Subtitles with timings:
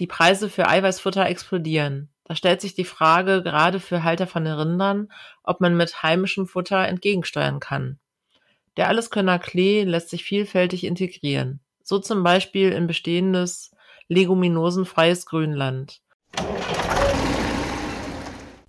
[0.00, 2.08] Die Preise für Eiweißfutter explodieren.
[2.22, 5.08] Da stellt sich die Frage, gerade für Halter von Rindern,
[5.42, 7.98] ob man mit heimischem Futter entgegensteuern kann.
[8.76, 11.58] Der Alleskönner Klee lässt sich vielfältig integrieren.
[11.82, 13.72] So zum Beispiel in bestehendes
[14.06, 16.00] leguminosenfreies Grünland.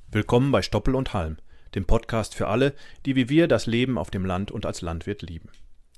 [0.09, 1.37] Willkommen bei Stoppel und Halm,
[1.75, 2.73] dem Podcast für alle,
[3.05, 5.49] die wie wir das Leben auf dem Land und als Landwirt lieben.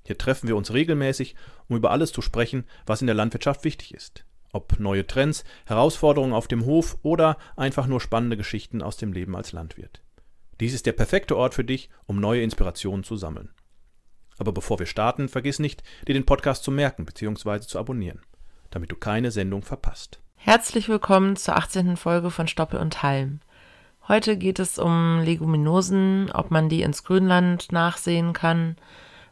[0.04, 1.36] Hier treffen wir uns regelmäßig,
[1.70, 4.26] um über alles zu sprechen, was in der Landwirtschaft wichtig ist.
[4.54, 9.36] Ob neue Trends, Herausforderungen auf dem Hof oder einfach nur spannende Geschichten aus dem Leben
[9.36, 10.02] als Landwirt.
[10.60, 13.50] Dies ist der perfekte Ort für dich, um neue Inspirationen zu sammeln.
[14.38, 17.62] Aber bevor wir starten, vergiss nicht, dir den Podcast zu merken bzw.
[17.62, 18.22] zu abonnieren,
[18.70, 20.20] damit du keine Sendung verpasst.
[20.36, 21.98] Herzlich willkommen zur 18.
[21.98, 23.40] Folge von Stoppel und Halm.
[24.08, 28.76] Heute geht es um Leguminosen, ob man die ins Grünland nachsehen kann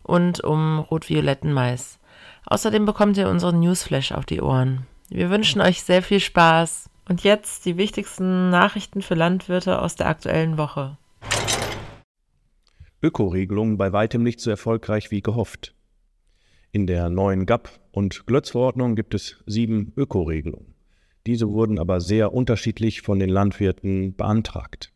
[0.04, 2.00] und um rot-violetten Mais.
[2.46, 4.88] Außerdem bekommt ihr unseren Newsflash auf die Ohren.
[5.10, 6.90] Wir wünschen euch sehr viel Spaß.
[7.08, 10.98] Und jetzt die wichtigsten Nachrichten für Landwirte aus der aktuellen Woche.
[13.02, 15.74] Ökoregelung bei weitem nicht so erfolgreich wie gehofft.
[16.72, 20.76] In der neuen GAP- und Glötz-Verordnung gibt es sieben Ökoregelungen.
[21.26, 24.94] Diese wurden aber sehr unterschiedlich von den Landwirten beantragt.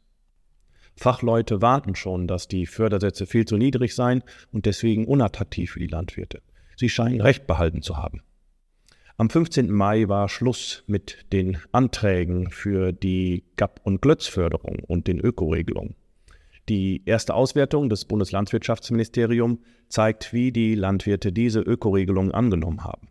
[0.95, 5.87] Fachleute warnten schon, dass die Fördersätze viel zu niedrig seien und deswegen unattraktiv für die
[5.87, 6.43] Landwirte.
[6.75, 8.21] Sie scheinen recht behalten zu haben.
[9.15, 9.69] Am 15.
[9.69, 15.95] Mai war Schluss mit den Anträgen für die GAP- und Glötz-Förderung und den Ökoregelungen.
[16.67, 23.09] Die erste Auswertung des Bundeslandwirtschaftsministeriums zeigt, wie die Landwirte diese Ökoregelungen angenommen haben.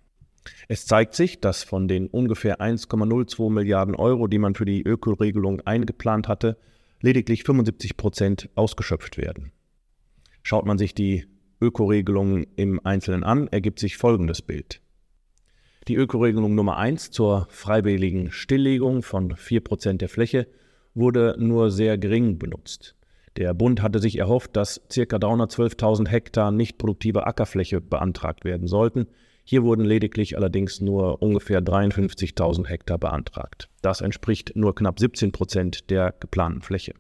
[0.66, 5.60] Es zeigt sich, dass von den ungefähr 1,02 Milliarden Euro, die man für die Ökoregelung
[5.60, 6.58] eingeplant hatte,
[7.00, 9.52] lediglich 75 Prozent ausgeschöpft werden.
[10.42, 11.26] Schaut man sich die
[11.60, 14.80] Ökoregelungen im Einzelnen an, ergibt sich folgendes Bild.
[15.88, 20.46] Die Ökoregelung Nummer 1 zur freiwilligen Stilllegung von 4% der Fläche
[20.94, 22.94] wurde nur sehr gering benutzt.
[23.36, 25.16] Der Bund hatte sich erhofft, dass ca.
[25.16, 29.08] 312.000 Hektar nicht produktive Ackerfläche beantragt werden sollten.
[29.42, 33.68] Hier wurden lediglich allerdings nur ungefähr 53.000 Hektar beantragt.
[33.80, 36.94] Das entspricht nur knapp 17 Prozent der geplanten Fläche.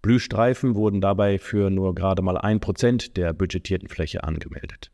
[0.00, 4.92] Blühstreifen wurden dabei für nur gerade mal ein Prozent der budgetierten Fläche angemeldet.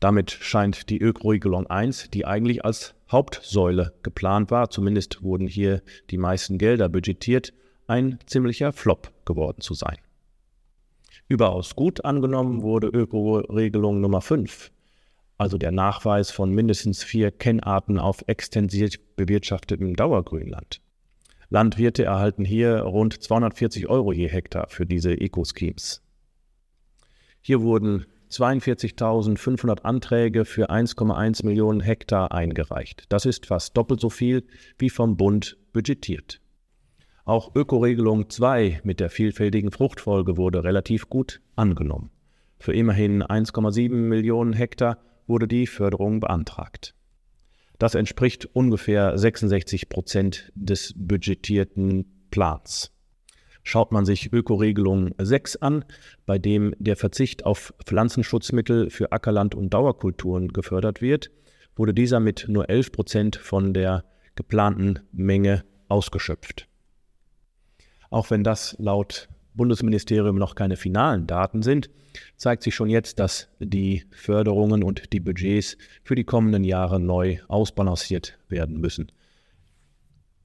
[0.00, 6.18] Damit scheint die Ökoregelung 1, die eigentlich als Hauptsäule geplant war, zumindest wurden hier die
[6.18, 7.52] meisten Gelder budgetiert,
[7.86, 9.96] ein ziemlicher Flop geworden zu sein.
[11.28, 14.70] Überaus gut angenommen wurde Ökoregelung Nummer 5,
[15.38, 20.80] also der Nachweis von mindestens vier Kennarten auf extensiv bewirtschaftetem Dauergrünland.
[21.48, 26.02] Landwirte erhalten hier rund 240 Euro je Hektar für diese Eco-Schemes.
[27.40, 33.04] Hier wurden 42.500 Anträge für 1,1 Millionen Hektar eingereicht.
[33.08, 34.46] Das ist fast doppelt so viel
[34.78, 36.40] wie vom Bund budgetiert.
[37.24, 42.10] Auch Ökoregelung 2 mit der vielfältigen Fruchtfolge wurde relativ gut angenommen.
[42.58, 46.94] Für immerhin 1,7 Millionen Hektar wurde die Förderung beantragt.
[47.78, 52.92] Das entspricht ungefähr 66 Prozent des budgetierten Plans.
[53.68, 55.84] Schaut man sich Ökoregelung 6 an,
[56.24, 61.32] bei dem der Verzicht auf Pflanzenschutzmittel für Ackerland und Dauerkulturen gefördert wird,
[61.74, 64.04] wurde dieser mit nur 11 Prozent von der
[64.36, 66.68] geplanten Menge ausgeschöpft.
[68.08, 71.90] Auch wenn das laut Bundesministerium noch keine finalen Daten sind,
[72.36, 77.38] zeigt sich schon jetzt, dass die Förderungen und die Budgets für die kommenden Jahre neu
[77.48, 79.10] ausbalanciert werden müssen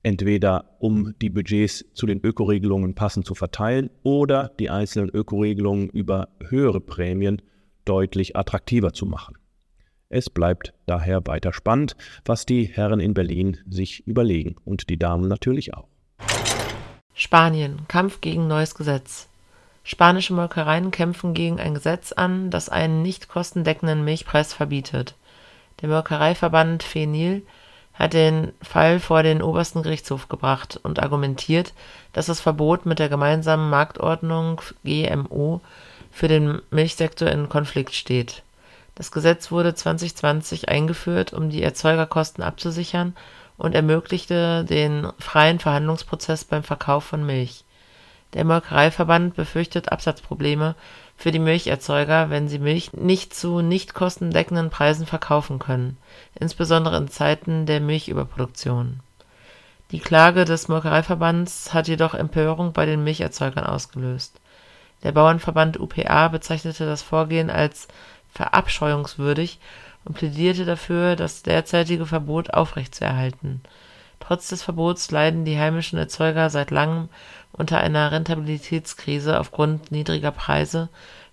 [0.03, 6.29] entweder um die Budgets zu den Ökoregelungen passend zu verteilen oder die einzelnen Ökoregelungen über
[6.47, 7.41] höhere Prämien
[7.85, 9.37] deutlich attraktiver zu machen.
[10.09, 11.95] Es bleibt daher weiter spannend,
[12.25, 15.87] was die Herren in Berlin sich überlegen und die Damen natürlich auch.
[17.13, 17.87] Spanien.
[17.87, 19.29] Kampf gegen neues Gesetz.
[19.83, 25.15] Spanische Molkereien kämpfen gegen ein Gesetz an, das einen nicht kostendeckenden Milchpreis verbietet.
[25.81, 27.43] Der Molkereiverband FENIL
[28.01, 31.73] hat den Fall vor den Obersten Gerichtshof gebracht und argumentiert,
[32.13, 35.61] dass das Verbot mit der Gemeinsamen Marktordnung (GMO)
[36.11, 38.41] für den Milchsektor in Konflikt steht.
[38.95, 43.15] Das Gesetz wurde 2020 eingeführt, um die Erzeugerkosten abzusichern
[43.57, 47.63] und ermöglichte den freien Verhandlungsprozess beim Verkauf von Milch.
[48.33, 50.73] Der Molkereiverband befürchtet Absatzprobleme
[51.21, 55.97] für die Milcherzeuger, wenn sie Milch nicht zu nicht kostendeckenden Preisen verkaufen können,
[56.39, 59.01] insbesondere in Zeiten der Milchüberproduktion.
[59.91, 64.39] Die Klage des Molkereiverbands hat jedoch Empörung bei den Milcherzeugern ausgelöst.
[65.03, 67.87] Der Bauernverband UPA bezeichnete das Vorgehen als
[68.33, 69.59] verabscheuungswürdig,
[70.05, 73.61] und plädierte dafür, das derzeitige Verbot aufrechtzuerhalten.
[74.21, 77.09] Trotz des Verbots leiden die heimischen Erzeuger seit langem
[77.51, 80.87] unter einer Rentabilitätskrise aufgrund niedriger Preise,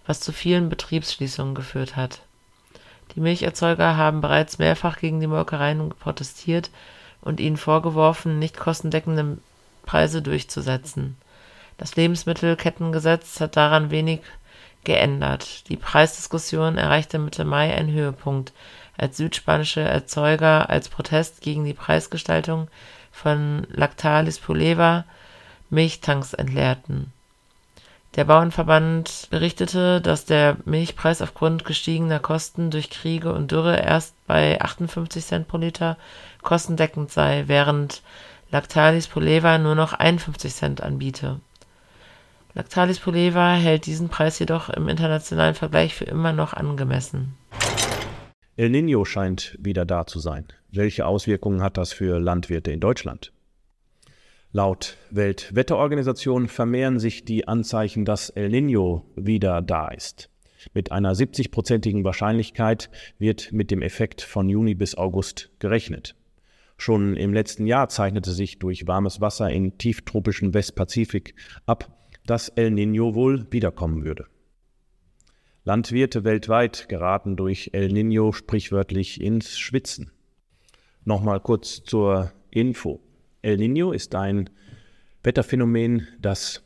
[0.05, 2.23] was zu vielen Betriebsschließungen geführt hat.
[3.14, 6.70] Die Milcherzeuger haben bereits mehrfach gegen die Molkereien protestiert
[7.20, 9.38] und ihnen vorgeworfen, nicht kostendeckende
[9.87, 11.17] Preise durchzusetzen.
[11.76, 14.23] Das Lebensmittelkettengesetz hat daran wenig
[14.82, 15.69] geändert.
[15.69, 18.52] Die Preisdiskussion erreichte Mitte Mai einen Höhepunkt,
[18.98, 22.68] als südspanische Erzeuger als Protest gegen die Preisgestaltung
[23.10, 25.04] von Lactalis Puleva
[25.70, 27.12] Milchtanks entleerten.
[28.16, 34.60] Der Bauernverband berichtete, dass der Milchpreis aufgrund gestiegener Kosten durch Kriege und Dürre erst bei
[34.60, 35.96] 58 Cent pro Liter
[36.42, 38.02] kostendeckend sei, während
[38.50, 41.38] Lactalis Puleva nur noch 51 Cent anbiete.
[42.54, 47.36] Lactalis Puleva hält diesen Preis jedoch im internationalen Vergleich für immer noch angemessen.
[48.58, 50.44] El Niño scheint wieder da zu sein.
[50.72, 53.32] Welche Auswirkungen hat das für Landwirte in Deutschland?
[54.50, 60.28] Laut Weltwetterorganisation vermehren sich die Anzeichen, dass El Niño wieder da ist.
[60.75, 62.90] Mit einer 70-prozentigen Wahrscheinlichkeit
[63.20, 66.16] wird mit dem Effekt von Juni bis August gerechnet.
[66.76, 71.96] Schon im letzten Jahr zeichnete sich durch warmes Wasser im tieftropischen Westpazifik ab,
[72.26, 74.26] dass El Niño wohl wiederkommen würde.
[75.69, 80.11] Landwirte weltweit geraten durch El Niño sprichwörtlich ins Schwitzen.
[81.05, 83.00] Nochmal kurz zur Info.
[83.43, 84.49] El Niño ist ein
[85.23, 86.62] Wetterphänomen, das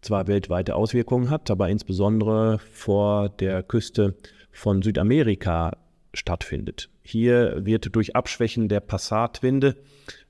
[0.00, 4.16] zwar weltweite Auswirkungen hat, aber insbesondere vor der Küste
[4.52, 5.76] von Südamerika
[6.14, 6.88] stattfindet.
[7.02, 9.76] Hier wird durch Abschwächen der Passatwinde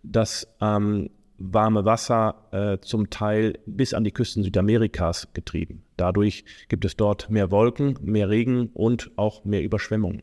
[0.03, 5.83] das ähm, warme Wasser äh, zum Teil bis an die Küsten Südamerikas getrieben.
[5.97, 10.23] Dadurch gibt es dort mehr Wolken, mehr Regen und auch mehr Überschwemmungen.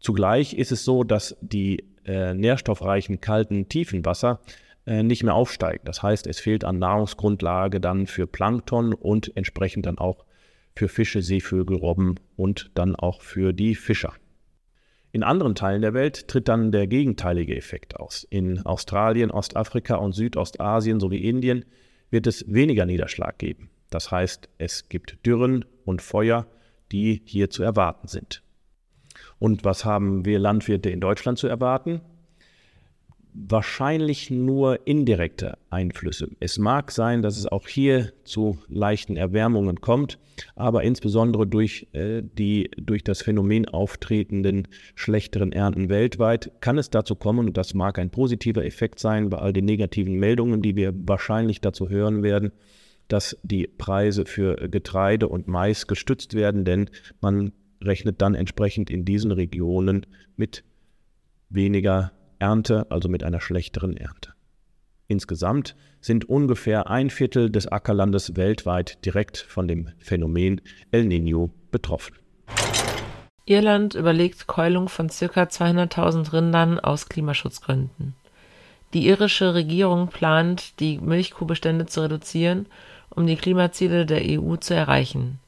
[0.00, 4.40] Zugleich ist es so, dass die äh, nährstoffreichen kalten Tiefenwasser
[4.86, 5.82] äh, nicht mehr aufsteigen.
[5.84, 10.24] Das heißt, es fehlt an Nahrungsgrundlage dann für Plankton und entsprechend dann auch
[10.74, 14.14] für Fische, Seevögel, Robben und dann auch für die Fischer.
[15.10, 18.26] In anderen Teilen der Welt tritt dann der gegenteilige Effekt aus.
[18.28, 21.64] In Australien, Ostafrika und Südostasien sowie Indien
[22.10, 23.70] wird es weniger Niederschlag geben.
[23.90, 26.46] Das heißt, es gibt Dürren und Feuer,
[26.92, 28.42] die hier zu erwarten sind.
[29.38, 32.00] Und was haben wir Landwirte in Deutschland zu erwarten?
[33.40, 36.28] Wahrscheinlich nur indirekte Einflüsse.
[36.40, 40.18] Es mag sein, dass es auch hier zu leichten Erwärmungen kommt,
[40.56, 47.14] aber insbesondere durch äh, die durch das Phänomen auftretenden schlechteren Ernten weltweit kann es dazu
[47.14, 50.92] kommen, und das mag ein positiver Effekt sein bei all den negativen Meldungen, die wir
[51.06, 52.50] wahrscheinlich dazu hören werden,
[53.06, 56.90] dass die Preise für Getreide und Mais gestützt werden, denn
[57.20, 60.06] man rechnet dann entsprechend in diesen Regionen
[60.36, 60.64] mit
[61.50, 64.32] weniger Ernte, also mit einer schlechteren Ernte.
[65.06, 72.14] Insgesamt sind ungefähr ein Viertel des Ackerlandes weltweit direkt von dem Phänomen El Niño betroffen.
[73.46, 75.42] Irland überlegt Keulung von ca.
[75.42, 78.14] 200.000 Rindern aus Klimaschutzgründen.
[78.92, 82.66] Die irische Regierung plant, die Milchkuhbestände zu reduzieren,
[83.08, 85.38] um die Klimaziele der EU zu erreichen.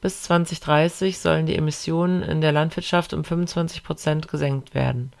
[0.00, 5.12] Bis 2030 sollen die Emissionen in der Landwirtschaft um 25 Prozent gesenkt werden.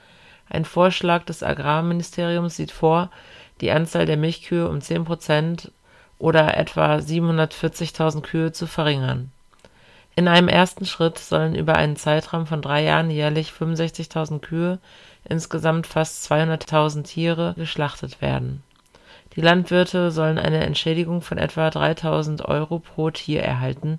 [0.52, 3.10] Ein Vorschlag des Agrarministeriums sieht vor,
[3.62, 5.72] die Anzahl der Milchkühe um 10 Prozent
[6.18, 9.32] oder etwa 740.000 Kühe zu verringern.
[10.14, 14.78] In einem ersten Schritt sollen über einen Zeitraum von drei Jahren jährlich 65.000 Kühe,
[15.24, 18.62] insgesamt fast 200.000 Tiere, geschlachtet werden.
[19.34, 23.98] Die Landwirte sollen eine Entschädigung von etwa 3.000 Euro pro Tier erhalten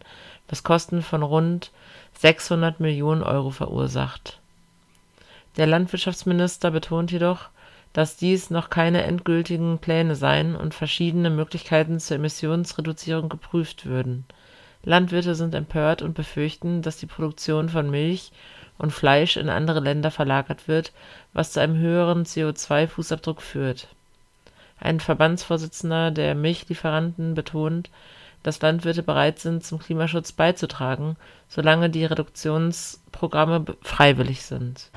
[0.53, 1.71] was Kosten von rund
[2.19, 4.39] 600 Millionen Euro verursacht.
[5.57, 7.49] Der Landwirtschaftsminister betont jedoch,
[7.93, 14.25] dass dies noch keine endgültigen Pläne seien und verschiedene Möglichkeiten zur Emissionsreduzierung geprüft würden.
[14.83, 18.31] Landwirte sind empört und befürchten, dass die Produktion von Milch
[18.79, 20.91] und Fleisch in andere Länder verlagert wird,
[21.33, 23.87] was zu einem höheren CO2-Fußabdruck führt.
[24.79, 27.91] Ein Verbandsvorsitzender der Milchlieferanten betont,
[28.41, 31.15] dass Landwirte bereit sind, zum Klimaschutz beizutragen,
[31.47, 34.89] solange die Reduktionsprogramme freiwillig sind.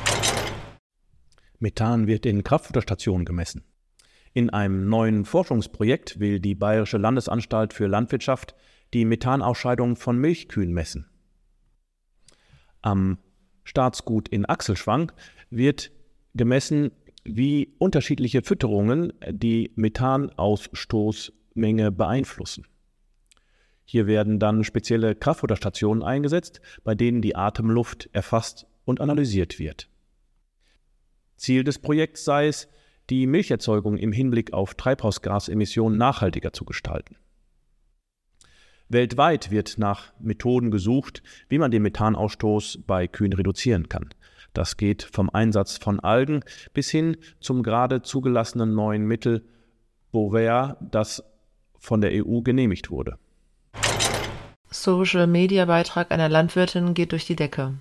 [1.66, 3.64] Methan wird in Kraftfutterstationen gemessen.
[4.32, 8.54] In einem neuen Forschungsprojekt will die Bayerische Landesanstalt für Landwirtschaft
[8.94, 11.08] die Methanausscheidung von Milchkühen messen.
[12.82, 13.18] Am
[13.64, 15.10] Staatsgut in Achselschwang
[15.50, 15.90] wird
[16.34, 16.92] gemessen,
[17.24, 22.68] wie unterschiedliche Fütterungen die Methanausstoßmenge beeinflussen.
[23.84, 29.88] Hier werden dann spezielle Kraftfutterstationen eingesetzt, bei denen die Atemluft erfasst und analysiert wird.
[31.36, 32.68] Ziel des Projekts sei es,
[33.10, 37.16] die Milcherzeugung im Hinblick auf Treibhausgasemissionen nachhaltiger zu gestalten.
[38.88, 44.10] Weltweit wird nach Methoden gesucht, wie man den Methanausstoß bei Kühen reduzieren kann.
[44.52, 49.44] Das geht vom Einsatz von Algen bis hin zum gerade zugelassenen neuen Mittel
[50.12, 51.22] Bovaer, das
[51.78, 53.18] von der EU genehmigt wurde.
[54.70, 57.74] Social-Media-Beitrag einer Landwirtin geht durch die Decke.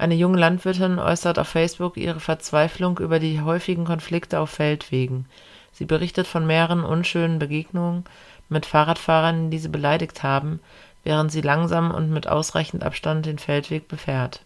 [0.00, 5.26] Eine junge Landwirtin äußert auf Facebook ihre Verzweiflung über die häufigen Konflikte auf Feldwegen.
[5.72, 8.04] Sie berichtet von mehreren unschönen Begegnungen
[8.48, 10.60] mit Fahrradfahrern, die sie beleidigt haben,
[11.02, 14.42] während sie langsam und mit ausreichend Abstand den Feldweg befährt.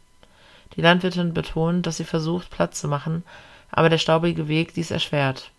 [0.76, 3.22] Die Landwirtin betont, dass sie versucht, Platz zu machen,
[3.70, 5.50] aber der staubige Weg dies erschwert.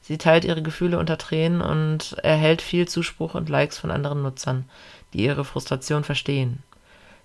[0.00, 4.68] Sie teilt ihre Gefühle unter Tränen und erhält viel Zuspruch und Likes von anderen Nutzern,
[5.12, 6.62] die ihre Frustration verstehen.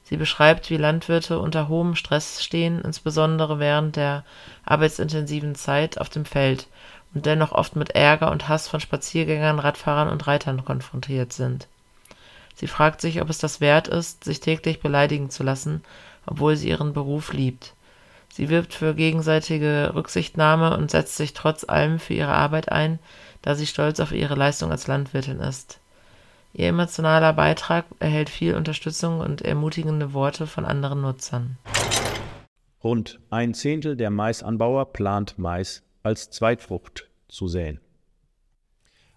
[0.03, 4.24] Sie beschreibt, wie Landwirte unter hohem Stress stehen, insbesondere während der
[4.65, 6.68] arbeitsintensiven Zeit auf dem Feld
[7.13, 11.68] und dennoch oft mit Ärger und Hass von Spaziergängern, Radfahrern und Reitern konfrontiert sind.
[12.56, 15.84] Sie fragt sich, ob es das wert ist, sich täglich beleidigen zu lassen,
[16.25, 17.74] obwohl sie ihren Beruf liebt.
[18.34, 23.00] Sie wirbt für gegenseitige Rücksichtnahme und setzt sich trotz allem für ihre Arbeit ein,
[23.41, 25.79] da sie stolz auf ihre Leistung als Landwirtin ist.
[26.53, 31.58] Ihr emotionaler Beitrag erhält viel Unterstützung und ermutigende Worte von anderen Nutzern.
[32.84, 37.79] Rund ein Zehntel der Maisanbauer plant Mais als Zweitfrucht zu säen.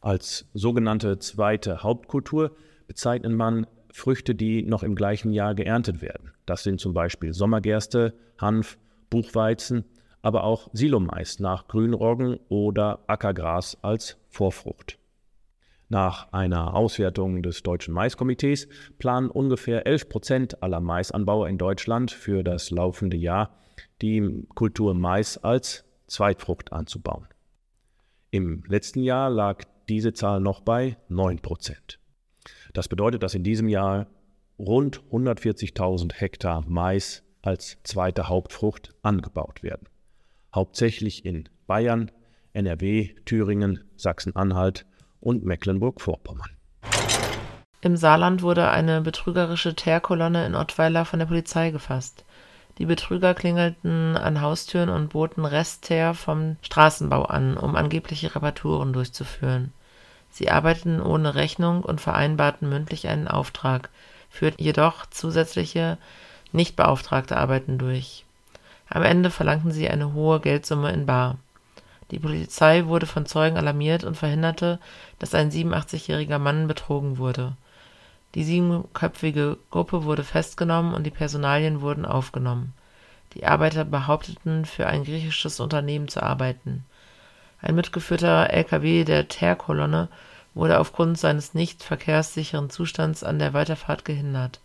[0.00, 6.32] Als sogenannte zweite Hauptkultur bezeichnet man Früchte, die noch im gleichen Jahr geerntet werden.
[6.44, 8.78] Das sind zum Beispiel Sommergerste, Hanf,
[9.10, 9.84] Buchweizen,
[10.22, 14.98] aber auch Silomais nach Grünroggen oder Ackergras als Vorfrucht.
[15.92, 22.42] Nach einer Auswertung des Deutschen Maiskomitees planen ungefähr 11 Prozent aller Maisanbauer in Deutschland für
[22.42, 23.58] das laufende Jahr
[24.00, 27.28] die Kultur Mais als Zweitfrucht anzubauen.
[28.30, 31.98] Im letzten Jahr lag diese Zahl noch bei 9 Prozent.
[32.72, 34.06] Das bedeutet, dass in diesem Jahr
[34.58, 39.90] rund 140.000 Hektar Mais als zweite Hauptfrucht angebaut werden.
[40.54, 42.10] Hauptsächlich in Bayern,
[42.54, 44.86] NRW, Thüringen, Sachsen-Anhalt
[45.22, 46.50] und Mecklenburg-Vorpommern.
[47.80, 52.24] Im Saarland wurde eine betrügerische Teerkolonne in Ottweiler von der Polizei gefasst.
[52.78, 59.72] Die Betrüger klingelten an Haustüren und boten Restteer vom Straßenbau an, um angebliche Reparaturen durchzuführen.
[60.30, 63.90] Sie arbeiteten ohne Rechnung und vereinbarten mündlich einen Auftrag,
[64.30, 65.98] führten jedoch zusätzliche
[66.52, 68.24] nicht beauftragte Arbeiten durch.
[68.88, 71.38] Am Ende verlangten sie eine hohe Geldsumme in bar.
[72.12, 74.78] Die Polizei wurde von Zeugen alarmiert und verhinderte,
[75.18, 77.56] dass ein 87-jähriger Mann betrogen wurde.
[78.34, 82.74] Die siebenköpfige Gruppe wurde festgenommen und die Personalien wurden aufgenommen.
[83.32, 86.84] Die Arbeiter behaupteten, für ein griechisches Unternehmen zu arbeiten.
[87.62, 90.08] Ein mitgeführter LKW der Teerkolonne
[90.52, 94.60] wurde aufgrund seines nicht verkehrssicheren Zustands an der Weiterfahrt gehindert.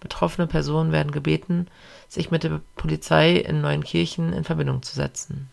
[0.00, 1.68] Betroffene Personen werden gebeten,
[2.08, 5.50] sich mit der Polizei in Neuenkirchen in Verbindung zu setzen.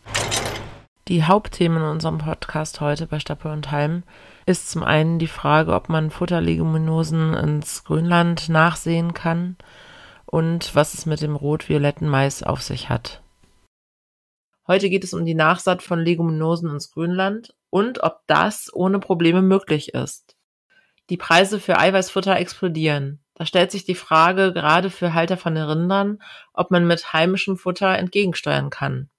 [1.09, 4.03] Die Hauptthemen in unserem Podcast heute bei Stappe und Halm
[4.45, 9.57] ist zum einen die Frage, ob man Futterleguminosen ins Grünland nachsehen kann
[10.25, 13.21] und was es mit dem rot-violetten Mais auf sich hat.
[14.65, 19.41] Heute geht es um die Nachsaat von Leguminosen ins Grünland und ob das ohne Probleme
[19.41, 20.37] möglich ist.
[21.09, 23.19] Die Preise für Eiweißfutter explodieren.
[23.35, 26.21] Da stellt sich die Frage, gerade für Halter von Rindern,
[26.53, 29.09] ob man mit heimischem Futter entgegensteuern kann.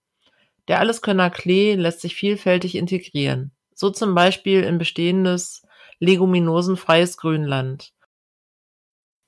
[0.68, 5.62] Der Alleskönner Klee lässt sich vielfältig integrieren, so zum Beispiel in bestehendes
[5.98, 7.92] leguminosenfreies Grünland.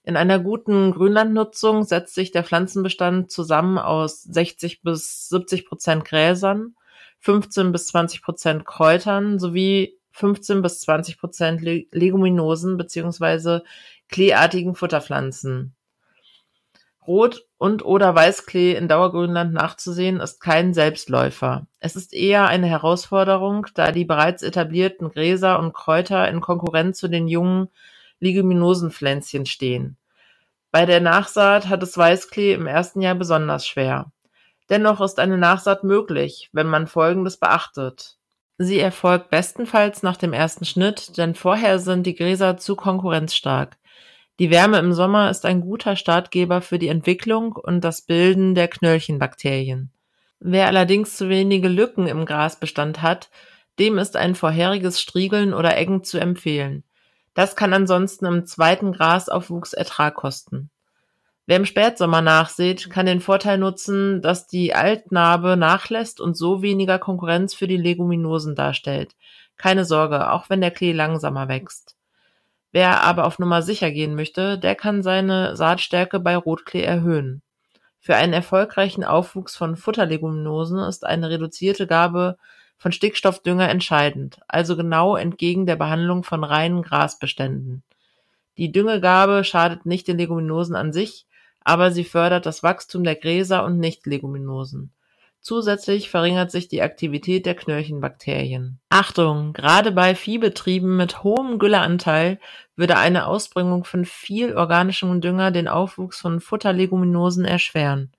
[0.02, 6.76] In einer guten Grünlandnutzung setzt sich der Pflanzenbestand zusammen aus 60 bis 70 Prozent Gräsern,
[7.20, 13.64] 15 bis 20 Prozent Kräutern sowie 15 bis 20 Prozent Leguminosen beziehungsweise
[14.08, 15.75] kleeartigen Futterpflanzen.
[17.06, 21.66] Rot- und oder Weißklee in Dauergrünland nachzusehen, ist kein Selbstläufer.
[21.80, 27.08] Es ist eher eine Herausforderung, da die bereits etablierten Gräser und Kräuter in Konkurrenz zu
[27.08, 27.68] den jungen
[28.20, 29.96] Leguminosenpflänzchen stehen.
[30.70, 34.12] Bei der Nachsaat hat es Weißklee im ersten Jahr besonders schwer.
[34.68, 38.16] Dennoch ist eine Nachsaat möglich, wenn man Folgendes beachtet.
[38.58, 43.76] Sie erfolgt bestenfalls nach dem ersten Schnitt, denn vorher sind die Gräser zu konkurrenzstark.
[44.38, 48.68] Die Wärme im Sommer ist ein guter Startgeber für die Entwicklung und das Bilden der
[48.68, 49.90] Knöllchenbakterien.
[50.40, 53.30] Wer allerdings zu wenige Lücken im Grasbestand hat,
[53.78, 56.84] dem ist ein vorheriges Striegeln oder Eggen zu empfehlen.
[57.32, 60.70] Das kann ansonsten im zweiten Grasaufwuchs Ertrag kosten.
[61.46, 66.98] Wer im Spätsommer nachsät, kann den Vorteil nutzen, dass die Altnarbe nachlässt und so weniger
[66.98, 69.14] Konkurrenz für die Leguminosen darstellt.
[69.56, 71.95] Keine Sorge, auch wenn der Klee langsamer wächst.
[72.76, 77.40] Wer aber auf Nummer sicher gehen möchte, der kann seine Saatstärke bei Rotklee erhöhen.
[78.00, 82.36] Für einen erfolgreichen Aufwuchs von Futterleguminosen ist eine reduzierte Gabe
[82.76, 87.82] von Stickstoffdünger entscheidend, also genau entgegen der Behandlung von reinen Grasbeständen.
[88.58, 91.26] Die Düngegabe schadet nicht den Leguminosen an sich,
[91.60, 94.92] aber sie fördert das Wachstum der Gräser und Nicht-Leguminosen.
[95.46, 98.80] Zusätzlich verringert sich die Aktivität der Knöllchenbakterien.
[98.88, 99.52] Achtung!
[99.52, 102.40] Gerade bei Viehbetrieben mit hohem Gülleanteil
[102.74, 108.10] würde eine Ausbringung von viel organischem Dünger den Aufwuchs von Futterleguminosen erschweren.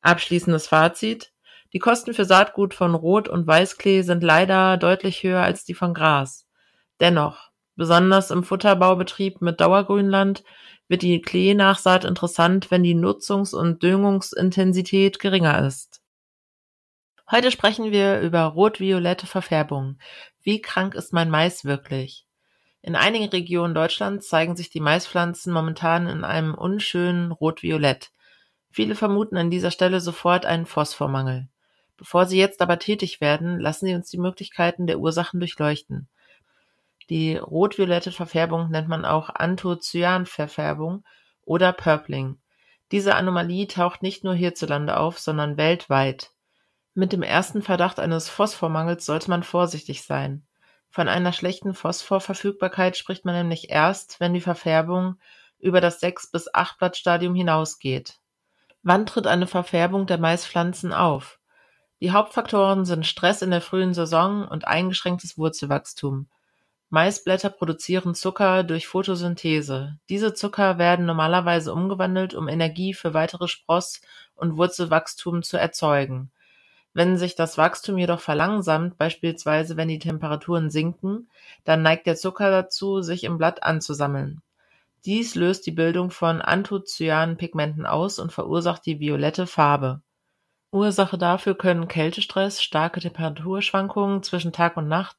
[0.00, 1.32] Abschließendes Fazit.
[1.74, 5.94] Die Kosten für Saatgut von Rot- und Weißklee sind leider deutlich höher als die von
[5.94, 6.48] Gras.
[6.98, 10.42] Dennoch, besonders im Futterbaubetrieb mit Dauergrünland
[10.88, 16.01] wird die Klee-Nachsaat interessant, wenn die Nutzungs- und Düngungsintensität geringer ist.
[17.32, 19.98] Heute sprechen wir über rot-violette Verfärbung.
[20.42, 22.26] Wie krank ist mein Mais wirklich?
[22.82, 28.10] In einigen Regionen Deutschlands zeigen sich die Maispflanzen momentan in einem unschönen rot-violett.
[28.70, 31.48] Viele vermuten an dieser Stelle sofort einen Phosphormangel.
[31.96, 36.10] Bevor Sie jetzt aber tätig werden, lassen Sie uns die Möglichkeiten der Ursachen durchleuchten.
[37.08, 41.02] Die rot-violette Verfärbung nennt man auch Anthocyanverfärbung
[41.46, 42.36] oder Purpling.
[42.90, 46.31] Diese Anomalie taucht nicht nur hierzulande auf, sondern weltweit.
[46.94, 50.46] Mit dem ersten Verdacht eines Phosphormangels sollte man vorsichtig sein.
[50.90, 55.16] Von einer schlechten Phosphorverfügbarkeit spricht man nämlich erst, wenn die Verfärbung
[55.58, 58.18] über das 6 bis 8 Blattstadium hinausgeht.
[58.82, 61.38] Wann tritt eine Verfärbung der Maispflanzen auf?
[62.00, 66.28] Die Hauptfaktoren sind Stress in der frühen Saison und eingeschränktes Wurzelwachstum.
[66.90, 69.98] Maisblätter produzieren Zucker durch Photosynthese.
[70.10, 74.02] Diese Zucker werden normalerweise umgewandelt, um Energie für weitere Spross-
[74.34, 76.32] und Wurzelwachstum zu erzeugen.
[76.94, 81.28] Wenn sich das Wachstum jedoch verlangsamt, beispielsweise wenn die Temperaturen sinken,
[81.64, 84.42] dann neigt der Zucker dazu, sich im Blatt anzusammeln.
[85.04, 90.00] Dies löst die Bildung von Anthocyanpigmenten aus und verursacht die violette Farbe.
[90.70, 95.16] Ursache dafür können Kältestress, starke Temperaturschwankungen zwischen Tag und Nacht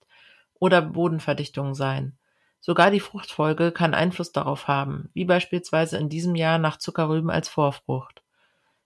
[0.60, 2.18] oder Bodenverdichtung sein.
[2.60, 7.50] Sogar die Fruchtfolge kann Einfluss darauf haben, wie beispielsweise in diesem Jahr nach Zuckerrüben als
[7.50, 8.23] Vorfrucht.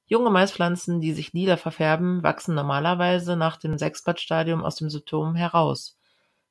[0.10, 6.00] Junge Maispflanzen, die sich lila verfärben, wachsen normalerweise nach dem Sechsblattstadium aus dem Symptom heraus.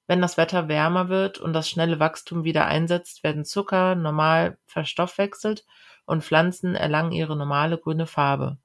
[0.06, 5.64] Wenn das Wetter wärmer wird und das schnelle Wachstum wieder einsetzt, werden Zucker normal verstoffwechselt
[6.04, 8.58] und Pflanzen erlangen ihre normale grüne Farbe.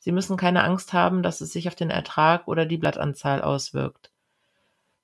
[0.00, 4.10] Sie müssen keine Angst haben, dass es sich auf den Ertrag oder die Blattanzahl auswirkt.